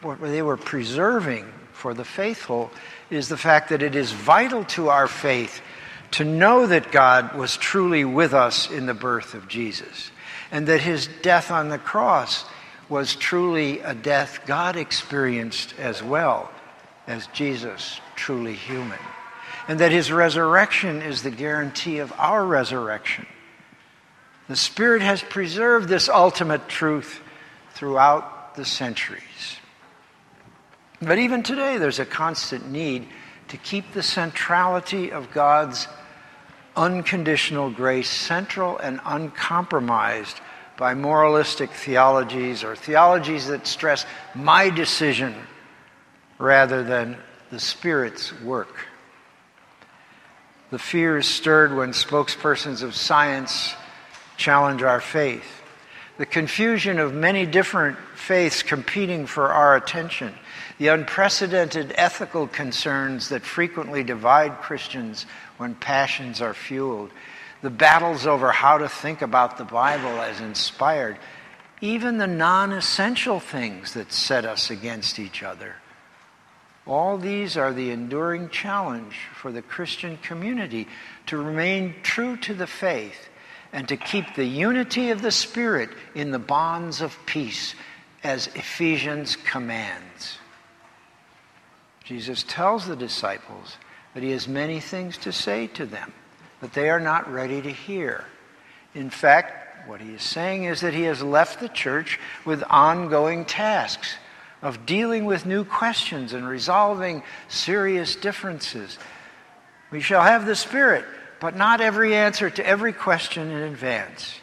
what 0.00 0.20
they 0.20 0.42
were 0.42 0.56
preserving 0.56 1.52
for 1.72 1.94
the 1.94 2.04
faithful 2.04 2.70
is 3.10 3.28
the 3.28 3.36
fact 3.36 3.68
that 3.68 3.82
it 3.82 3.94
is 3.94 4.12
vital 4.12 4.64
to 4.64 4.88
our 4.88 5.06
faith 5.06 5.60
to 6.12 6.24
know 6.24 6.66
that 6.66 6.92
God 6.92 7.34
was 7.34 7.56
truly 7.56 8.04
with 8.04 8.34
us 8.34 8.70
in 8.70 8.86
the 8.86 8.94
birth 8.94 9.34
of 9.34 9.48
Jesus 9.48 10.10
and 10.50 10.66
that 10.66 10.80
his 10.80 11.08
death 11.22 11.50
on 11.50 11.68
the 11.68 11.78
cross 11.78 12.44
was 12.88 13.14
truly 13.14 13.80
a 13.80 13.94
death 13.94 14.40
God 14.46 14.76
experienced 14.76 15.74
as 15.78 16.02
well 16.02 16.50
as 17.06 17.26
Jesus, 17.28 18.00
truly 18.16 18.54
human 18.54 18.98
and 19.68 19.80
that 19.80 19.92
his 19.92 20.10
resurrection 20.10 21.02
is 21.02 21.22
the 21.22 21.30
guarantee 21.30 21.98
of 21.98 22.12
our 22.18 22.44
resurrection. 22.44 23.26
The 24.48 24.56
Spirit 24.56 25.02
has 25.02 25.22
preserved 25.22 25.88
this 25.88 26.08
ultimate 26.08 26.68
truth 26.68 27.20
throughout 27.82 28.54
the 28.54 28.64
centuries. 28.64 29.56
But 31.00 31.18
even 31.18 31.42
today, 31.42 31.78
there's 31.78 31.98
a 31.98 32.06
constant 32.06 32.70
need 32.70 33.08
to 33.48 33.56
keep 33.56 33.90
the 33.90 34.04
centrality 34.04 35.10
of 35.10 35.32
God's 35.32 35.88
unconditional 36.76 37.72
grace 37.72 38.08
central 38.08 38.78
and 38.78 39.00
uncompromised 39.04 40.40
by 40.76 40.94
moralistic 40.94 41.72
theologies 41.72 42.62
or 42.62 42.76
theologies 42.76 43.48
that 43.48 43.66
stress 43.66 44.06
my 44.32 44.70
decision 44.70 45.34
rather 46.38 46.84
than 46.84 47.16
the 47.50 47.58
Spirit's 47.58 48.32
work. 48.42 48.76
The 50.70 50.78
fear 50.78 51.18
is 51.18 51.26
stirred 51.26 51.74
when 51.74 51.90
spokespersons 51.90 52.84
of 52.84 52.94
science 52.94 53.74
challenge 54.36 54.84
our 54.84 55.00
faith. 55.00 55.61
The 56.18 56.26
confusion 56.26 56.98
of 56.98 57.14
many 57.14 57.46
different 57.46 57.96
faiths 58.14 58.62
competing 58.62 59.26
for 59.26 59.48
our 59.48 59.76
attention. 59.76 60.34
The 60.78 60.88
unprecedented 60.88 61.94
ethical 61.96 62.46
concerns 62.46 63.30
that 63.30 63.42
frequently 63.42 64.04
divide 64.04 64.60
Christians 64.60 65.26
when 65.56 65.74
passions 65.74 66.42
are 66.42 66.54
fueled. 66.54 67.10
The 67.62 67.70
battles 67.70 68.26
over 68.26 68.52
how 68.52 68.78
to 68.78 68.88
think 68.88 69.22
about 69.22 69.56
the 69.56 69.64
Bible 69.64 70.20
as 70.20 70.40
inspired. 70.40 71.18
Even 71.80 72.18
the 72.18 72.26
non 72.26 72.72
essential 72.72 73.40
things 73.40 73.94
that 73.94 74.12
set 74.12 74.44
us 74.44 74.70
against 74.70 75.18
each 75.18 75.42
other. 75.42 75.76
All 76.86 77.16
these 77.16 77.56
are 77.56 77.72
the 77.72 77.90
enduring 77.90 78.50
challenge 78.50 79.16
for 79.34 79.52
the 79.52 79.62
Christian 79.62 80.16
community 80.18 80.88
to 81.26 81.38
remain 81.38 81.94
true 82.02 82.36
to 82.38 82.54
the 82.54 82.66
faith 82.66 83.28
and 83.72 83.88
to 83.88 83.96
keep 83.96 84.34
the 84.34 84.44
unity 84.44 85.10
of 85.10 85.22
the 85.22 85.30
Spirit 85.30 85.90
in 86.14 86.30
the 86.30 86.38
bonds 86.38 87.00
of 87.00 87.16
peace 87.26 87.74
as 88.22 88.48
Ephesians 88.48 89.36
commands. 89.36 90.38
Jesus 92.04 92.44
tells 92.46 92.86
the 92.86 92.96
disciples 92.96 93.76
that 94.14 94.22
he 94.22 94.30
has 94.32 94.46
many 94.46 94.80
things 94.80 95.16
to 95.18 95.32
say 95.32 95.66
to 95.68 95.86
them, 95.86 96.12
but 96.60 96.72
they 96.72 96.90
are 96.90 97.00
not 97.00 97.32
ready 97.32 97.62
to 97.62 97.70
hear. 97.70 98.24
In 98.94 99.08
fact, 99.08 99.88
what 99.88 100.00
he 100.00 100.14
is 100.14 100.22
saying 100.22 100.64
is 100.64 100.80
that 100.82 100.94
he 100.94 101.02
has 101.02 101.22
left 101.22 101.60
the 101.60 101.68
church 101.68 102.20
with 102.44 102.62
ongoing 102.68 103.44
tasks 103.44 104.16
of 104.60 104.86
dealing 104.86 105.24
with 105.24 105.44
new 105.44 105.64
questions 105.64 106.32
and 106.32 106.46
resolving 106.46 107.22
serious 107.48 108.14
differences. 108.14 108.98
We 109.90 110.00
shall 110.00 110.22
have 110.22 110.46
the 110.46 110.54
Spirit, 110.54 111.04
but 111.42 111.56
not 111.56 111.80
every 111.80 112.14
answer 112.14 112.48
to 112.48 112.64
every 112.64 112.92
question 112.92 113.50
in 113.50 113.62
advance. 113.62 114.38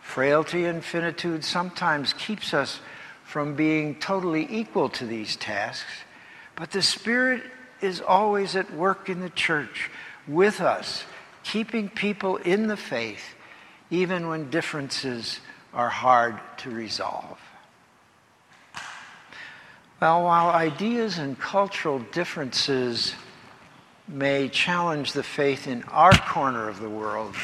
Frailty 0.00 0.64
and 0.64 0.82
finitude 0.82 1.44
sometimes 1.44 2.14
keeps 2.14 2.54
us 2.54 2.80
from 3.24 3.54
being 3.54 3.94
totally 3.94 4.46
equal 4.48 4.88
to 4.88 5.04
these 5.04 5.36
tasks, 5.36 5.90
but 6.56 6.70
the 6.70 6.80
Spirit 6.80 7.42
is 7.82 8.00
always 8.00 8.56
at 8.56 8.72
work 8.72 9.10
in 9.10 9.20
the 9.20 9.28
church 9.28 9.90
with 10.26 10.62
us, 10.62 11.04
keeping 11.44 11.90
people 11.90 12.38
in 12.38 12.68
the 12.68 12.76
faith 12.78 13.34
even 13.90 14.28
when 14.28 14.48
differences 14.48 15.40
are 15.74 15.90
hard 15.90 16.40
to 16.56 16.70
resolve. 16.70 17.38
Well, 20.00 20.22
while 20.22 20.48
ideas 20.48 21.18
and 21.18 21.38
cultural 21.38 21.98
differences 21.98 23.14
may 24.08 24.48
challenge 24.48 25.12
the 25.12 25.22
faith 25.22 25.66
in 25.66 25.82
our 25.84 26.12
corner 26.12 26.68
of 26.68 26.80
the 26.80 26.88
world, 26.88 27.34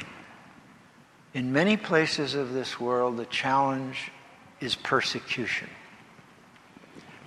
in 1.34 1.52
many 1.52 1.76
places 1.76 2.34
of 2.34 2.52
this 2.52 2.78
world, 2.78 3.16
the 3.16 3.26
challenge 3.26 4.12
is 4.60 4.76
persecution. 4.76 5.68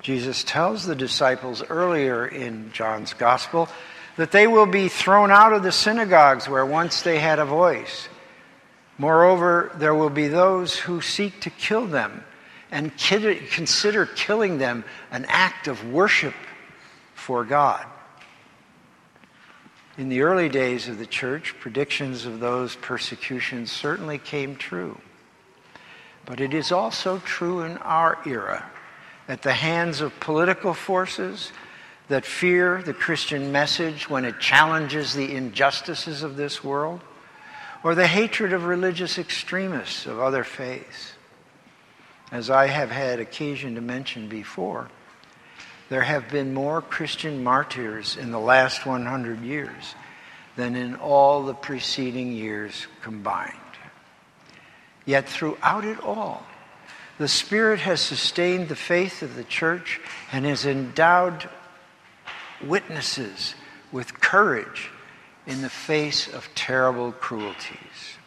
Jesus 0.01 0.43
tells 0.43 0.85
the 0.85 0.95
disciples 0.95 1.61
earlier 1.69 2.25
in 2.25 2.71
John's 2.71 3.13
Gospel 3.13 3.67
that 4.15 4.31
they 4.31 4.47
will 4.47 4.65
be 4.65 4.87
thrown 4.87 5.29
out 5.29 5.53
of 5.53 5.63
the 5.63 5.71
synagogues 5.71 6.47
where 6.47 6.65
once 6.65 7.01
they 7.01 7.19
had 7.19 7.39
a 7.39 7.45
voice. 7.45 8.07
Moreover, 8.97 9.71
there 9.75 9.93
will 9.93 10.09
be 10.09 10.27
those 10.27 10.75
who 10.75 11.01
seek 11.01 11.41
to 11.41 11.49
kill 11.49 11.85
them 11.85 12.23
and 12.71 12.97
consider 12.97 14.05
killing 14.05 14.57
them 14.57 14.85
an 15.11 15.25
act 15.27 15.67
of 15.67 15.91
worship 15.91 16.33
for 17.13 17.43
God. 17.43 17.85
In 19.97 20.09
the 20.09 20.21
early 20.21 20.47
days 20.47 20.87
of 20.87 20.99
the 20.99 21.07
church, 21.07 21.55
predictions 21.59 22.25
of 22.25 22.39
those 22.39 22.75
persecutions 22.75 23.71
certainly 23.71 24.19
came 24.19 24.55
true. 24.55 24.99
But 26.25 26.39
it 26.39 26.53
is 26.53 26.71
also 26.71 27.17
true 27.19 27.61
in 27.61 27.77
our 27.77 28.19
era 28.25 28.69
at 29.27 29.41
the 29.41 29.53
hands 29.53 29.99
of 30.01 30.19
political 30.19 30.75
forces 30.75 31.51
that 32.09 32.25
fear 32.25 32.83
the 32.83 32.93
Christian 32.93 33.51
message 33.51 34.07
when 34.07 34.23
it 34.23 34.39
challenges 34.39 35.13
the 35.13 35.35
injustices 35.35 36.21
of 36.21 36.35
this 36.35 36.63
world, 36.63 37.01
or 37.83 37.95
the 37.95 38.07
hatred 38.07 38.53
of 38.53 38.65
religious 38.65 39.17
extremists 39.17 40.05
of 40.05 40.19
other 40.19 40.43
faiths. 40.43 41.13
As 42.31 42.49
I 42.49 42.67
have 42.67 42.91
had 42.91 43.19
occasion 43.19 43.75
to 43.75 43.81
mention 43.81 44.29
before, 44.29 44.89
there 45.89 46.01
have 46.01 46.29
been 46.29 46.53
more 46.53 46.81
Christian 46.81 47.43
martyrs 47.43 48.17
in 48.17 48.31
the 48.31 48.39
last 48.39 48.85
100 48.85 49.41
years 49.41 49.95
than 50.55 50.75
in 50.75 50.95
all 50.95 51.43
the 51.43 51.53
preceding 51.53 52.33
years 52.33 52.87
combined. 53.01 53.53
Yet 55.05 55.29
throughout 55.29 55.85
it 55.85 56.01
all, 56.03 56.45
the 57.17 57.27
Spirit 57.27 57.79
has 57.79 58.01
sustained 58.01 58.67
the 58.67 58.75
faith 58.75 59.21
of 59.21 59.35
the 59.35 59.43
church 59.43 59.99
and 60.31 60.45
has 60.45 60.65
endowed 60.65 61.49
witnesses 62.63 63.55
with 63.91 64.19
courage 64.19 64.89
in 65.45 65.61
the 65.61 65.69
face 65.69 66.27
of 66.27 66.49
terrible 66.53 67.13
cruelties. 67.13 68.17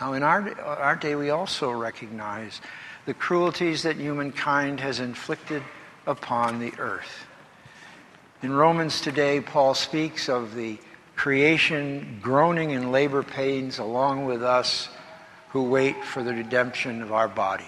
Now, 0.00 0.12
in 0.12 0.22
our, 0.22 0.60
our 0.60 0.94
day, 0.94 1.14
we 1.14 1.30
also 1.30 1.70
recognize 1.70 2.60
the 3.06 3.14
cruelties 3.14 3.82
that 3.82 3.96
humankind 3.96 4.80
has 4.80 5.00
inflicted 5.00 5.62
upon 6.08 6.58
the 6.58 6.72
earth. 6.78 7.26
In 8.42 8.52
Romans 8.52 9.00
today, 9.00 9.40
Paul 9.40 9.74
speaks 9.74 10.28
of 10.28 10.54
the 10.54 10.78
creation 11.16 12.18
groaning 12.22 12.70
in 12.70 12.90
labor 12.90 13.22
pains 13.22 13.78
along 13.78 14.24
with 14.24 14.42
us 14.42 14.88
who 15.50 15.64
wait 15.64 16.02
for 16.04 16.22
the 16.22 16.32
redemption 16.32 17.02
of 17.02 17.12
our 17.12 17.28
bodies. 17.28 17.66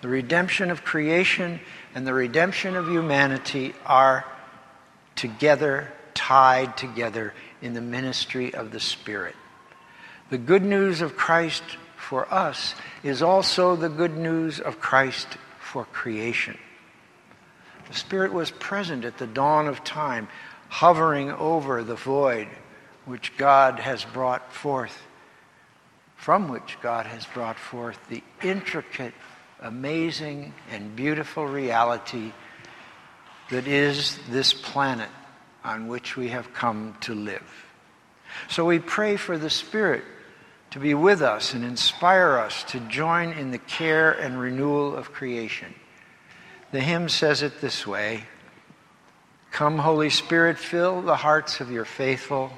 The 0.00 0.08
redemption 0.08 0.70
of 0.70 0.84
creation 0.84 1.60
and 1.94 2.06
the 2.06 2.14
redemption 2.14 2.76
of 2.76 2.88
humanity 2.88 3.74
are 3.84 4.24
together, 5.16 5.90
tied 6.14 6.76
together 6.76 7.34
in 7.60 7.74
the 7.74 7.80
ministry 7.80 8.54
of 8.54 8.70
the 8.70 8.80
Spirit. 8.80 9.34
The 10.30 10.38
good 10.38 10.62
news 10.62 11.00
of 11.00 11.16
Christ 11.16 11.64
for 11.96 12.32
us 12.32 12.74
is 13.02 13.22
also 13.22 13.74
the 13.74 13.88
good 13.88 14.16
news 14.16 14.60
of 14.60 14.78
Christ 14.78 15.26
for 15.58 15.84
creation. 15.86 16.56
The 17.88 17.94
Spirit 17.94 18.32
was 18.32 18.50
present 18.50 19.04
at 19.04 19.18
the 19.18 19.26
dawn 19.26 19.66
of 19.66 19.82
time, 19.82 20.28
hovering 20.68 21.30
over 21.32 21.82
the 21.82 21.94
void 21.94 22.48
which 23.06 23.36
God 23.38 23.80
has 23.80 24.04
brought 24.04 24.52
forth, 24.52 25.06
from 26.16 26.48
which 26.48 26.78
God 26.82 27.06
has 27.06 27.24
brought 27.24 27.58
forth 27.58 27.98
the 28.08 28.22
intricate, 28.42 29.14
amazing, 29.60 30.52
and 30.70 30.94
beautiful 30.94 31.46
reality 31.46 32.32
that 33.50 33.66
is 33.66 34.18
this 34.28 34.52
planet 34.52 35.08
on 35.64 35.88
which 35.88 36.16
we 36.16 36.28
have 36.28 36.52
come 36.52 36.94
to 37.00 37.14
live. 37.14 37.66
So 38.48 38.66
we 38.66 38.78
pray 38.78 39.16
for 39.16 39.38
the 39.38 39.50
Spirit 39.50 40.04
to 40.70 40.78
be 40.78 40.92
with 40.92 41.22
us 41.22 41.54
and 41.54 41.64
inspire 41.64 42.36
us 42.36 42.62
to 42.64 42.80
join 42.80 43.32
in 43.32 43.50
the 43.50 43.58
care 43.58 44.12
and 44.12 44.38
renewal 44.38 44.94
of 44.94 45.12
creation. 45.12 45.74
The 46.70 46.80
hymn 46.80 47.08
says 47.08 47.42
it 47.42 47.60
this 47.60 47.86
way 47.86 48.24
Come, 49.50 49.78
Holy 49.78 50.10
Spirit, 50.10 50.58
fill 50.58 51.02
the 51.02 51.16
hearts 51.16 51.60
of 51.60 51.70
your 51.70 51.86
faithful 51.86 52.52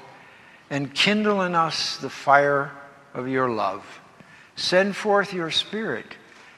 and 0.69 0.93
kindle 0.93 1.41
in 1.41 1.55
us 1.55 1.97
the 1.97 2.09
fire 2.09 2.71
of 3.13 3.27
your 3.27 3.49
love. 3.49 4.01
Send 4.55 4.95
forth 4.95 5.33
your 5.33 5.51
Spirit, 5.51 6.15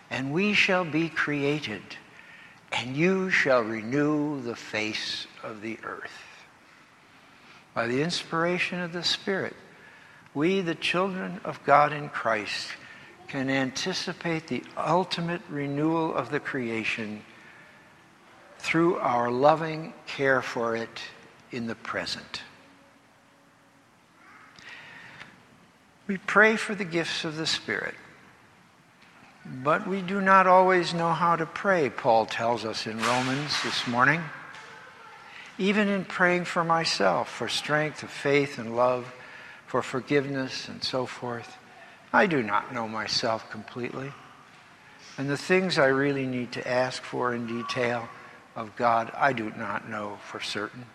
and 0.09 0.33
we 0.33 0.53
shall 0.53 0.83
be 0.83 1.09
created, 1.09 1.81
and 2.71 2.95
you 2.95 3.29
shall 3.29 3.61
renew 3.61 4.41
the 4.41 4.55
face 4.55 5.27
of 5.43 5.61
the 5.61 5.77
earth. 5.83 6.11
By 7.73 7.87
the 7.87 8.01
inspiration 8.01 8.79
of 8.81 8.93
the 8.93 9.03
Spirit, 9.03 9.55
we, 10.33 10.61
the 10.61 10.75
children 10.75 11.39
of 11.43 11.63
God 11.63 11.93
in 11.93 12.09
Christ, 12.09 12.69
can 13.27 13.49
anticipate 13.49 14.47
the 14.47 14.63
ultimate 14.75 15.41
renewal 15.49 16.13
of 16.15 16.29
the 16.29 16.39
creation 16.39 17.23
through 18.63 18.95
our 18.99 19.29
loving 19.29 19.93
care 20.07 20.41
for 20.41 20.73
it 20.73 21.01
in 21.51 21.67
the 21.67 21.75
present. 21.75 22.41
We 26.07 26.17
pray 26.17 26.55
for 26.55 26.73
the 26.73 26.85
gifts 26.85 27.25
of 27.25 27.35
the 27.35 27.45
Spirit, 27.45 27.93
but 29.45 29.85
we 29.85 30.01
do 30.01 30.21
not 30.21 30.47
always 30.47 30.93
know 30.93 31.11
how 31.11 31.35
to 31.35 31.45
pray, 31.45 31.89
Paul 31.89 32.25
tells 32.25 32.63
us 32.63 32.87
in 32.87 32.97
Romans 32.99 33.51
this 33.63 33.85
morning. 33.85 34.23
Even 35.57 35.89
in 35.89 36.05
praying 36.05 36.45
for 36.45 36.63
myself, 36.63 37.29
for 37.29 37.49
strength 37.49 38.01
of 38.01 38.09
faith 38.09 38.57
and 38.57 38.77
love, 38.77 39.13
for 39.67 39.81
forgiveness 39.81 40.69
and 40.69 40.81
so 40.81 41.05
forth, 41.05 41.57
I 42.13 42.27
do 42.27 42.41
not 42.41 42.73
know 42.73 42.87
myself 42.87 43.49
completely. 43.51 44.13
And 45.17 45.29
the 45.29 45.37
things 45.37 45.77
I 45.77 45.87
really 45.87 46.25
need 46.25 46.53
to 46.53 46.65
ask 46.65 47.03
for 47.03 47.35
in 47.35 47.45
detail 47.45 48.07
of 48.55 48.75
God, 48.75 49.11
I 49.15 49.33
do 49.33 49.51
not 49.57 49.89
know 49.89 50.19
for 50.29 50.39
certain. 50.39 50.85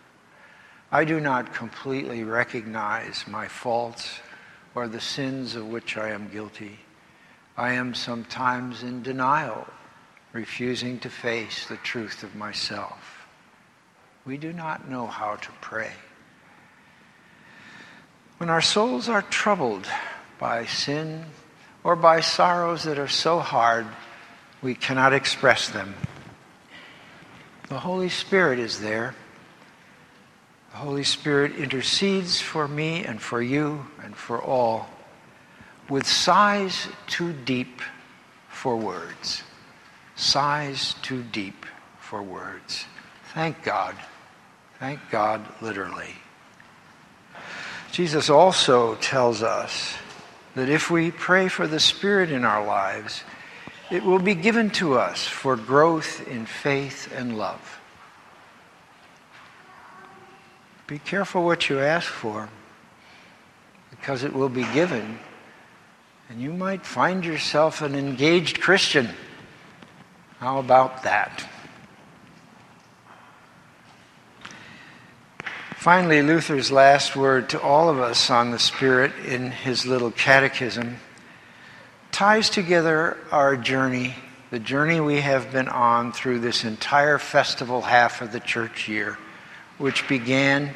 I 0.90 1.05
do 1.05 1.21
not 1.21 1.53
completely 1.53 2.25
recognize 2.25 3.25
my 3.27 3.49
faults 3.49 4.21
or 4.75 4.88
the 4.88 5.01
sins 5.01 5.55
of 5.55 5.66
which 5.66 5.97
I 5.97 6.11
am 6.11 6.31
guilty. 6.31 6.79
I 7.57 7.73
am 7.73 7.94
sometimes 7.94 8.83
in 8.83 9.03
denial, 9.03 9.66
refusing 10.33 10.99
to 11.01 11.11
face 11.11 11.66
the 11.66 11.77
truth 11.79 12.23
of 12.23 12.37
myself. 12.37 13.27
We 14.25 14.37
do 14.37 14.53
not 14.53 14.88
know 14.88 15.07
how 15.07 15.37
to 15.37 15.49
pray. 15.61 15.92
When 18.38 18.49
our 18.49 18.61
souls 18.61 19.09
are 19.09 19.23
troubled 19.23 19.87
by 20.38 20.66
sin 20.66 21.25
or 21.83 21.97
by 21.97 22.21
sorrows 22.21 22.85
that 22.85 22.99
are 22.99 23.09
so 23.09 23.40
hard 23.40 23.87
we 24.62 24.75
cannot 24.75 25.12
express 25.12 25.68
them, 25.68 25.94
the 27.68 27.78
Holy 27.78 28.09
Spirit 28.09 28.59
is 28.59 28.81
there. 28.81 29.14
The 30.72 30.78
Holy 30.78 31.04
Spirit 31.04 31.57
intercedes 31.57 32.40
for 32.40 32.66
me 32.66 33.04
and 33.04 33.20
for 33.20 33.42
you 33.42 33.87
and 34.02 34.16
for 34.16 34.42
all 34.42 34.88
with 35.88 36.07
sighs 36.07 36.88
too 37.07 37.33
deep 37.33 37.81
for 38.48 38.76
words. 38.76 39.42
Sighs 40.16 40.94
too 41.02 41.22
deep 41.22 41.64
for 41.98 42.22
words. 42.22 42.85
Thank 43.35 43.62
God. 43.62 43.94
Thank 44.78 45.00
God, 45.11 45.46
literally. 45.61 46.14
Jesus 47.92 48.31
also 48.31 48.94
tells 48.96 49.42
us 49.42 49.96
that 50.54 50.68
if 50.68 50.90
we 50.90 51.11
pray 51.11 51.48
for 51.48 51.66
the 51.66 51.81
Spirit 51.81 52.31
in 52.31 52.44
our 52.44 52.64
lives, 52.64 53.22
it 53.90 54.05
will 54.05 54.18
be 54.18 54.35
given 54.35 54.70
to 54.70 54.98
us 54.98 55.27
for 55.27 55.57
growth 55.57 56.27
in 56.29 56.44
faith 56.44 57.12
and 57.14 57.38
love. 57.38 57.81
Be 60.87 60.98
careful 60.98 61.44
what 61.44 61.68
you 61.68 61.81
ask 61.81 62.07
for 62.11 62.48
because 63.90 64.24
it 64.24 64.33
will 64.33 64.48
be 64.48 64.64
given. 64.72 65.18
And 66.29 66.40
you 66.40 66.53
might 66.53 66.85
find 66.85 67.24
yourself 67.24 67.81
an 67.83 67.94
engaged 67.94 68.61
Christian 68.61 69.09
How 70.40 70.59
about 70.59 71.03
that? 71.03 71.44
Finally, 75.77 76.22
Luther's 76.22 76.70
last 76.70 77.16
word 77.16 77.48
to 77.51 77.61
all 77.61 77.88
of 77.88 77.98
us 77.98 78.31
on 78.31 78.51
the 78.51 78.59
Spirit 78.59 79.12
in 79.27 79.51
his 79.51 79.87
little 79.87 80.11
catechism 80.11 80.98
ties 82.18 82.50
together 82.50 83.16
our 83.31 83.57
journey, 83.57 84.12
the 84.50 84.59
journey 84.59 84.98
we 84.98 85.20
have 85.20 85.52
been 85.52 85.68
on 85.68 86.11
through 86.11 86.40
this 86.40 86.64
entire 86.64 87.16
festival 87.16 87.81
half 87.81 88.20
of 88.20 88.33
the 88.33 88.40
church 88.40 88.88
year, 88.88 89.16
which 89.78 90.09
began 90.09 90.74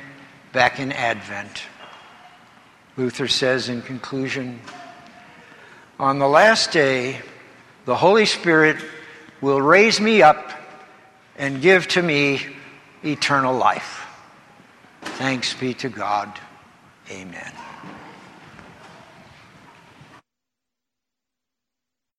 back 0.52 0.78
in 0.78 0.92
Advent. 0.92 1.64
Luther 2.96 3.26
says 3.26 3.68
in 3.68 3.82
conclusion 3.82 4.60
On 5.98 6.20
the 6.20 6.28
last 6.28 6.70
day, 6.70 7.20
the 7.86 7.96
Holy 7.96 8.26
Spirit 8.26 8.76
will 9.40 9.60
raise 9.60 10.00
me 10.00 10.22
up 10.22 10.52
and 11.36 11.60
give 11.60 11.88
to 11.88 12.02
me 12.02 12.38
eternal 13.02 13.56
life. 13.56 14.06
Thanks 15.18 15.54
be 15.54 15.74
to 15.74 15.88
God. 15.88 16.38
Amen. 17.10 17.52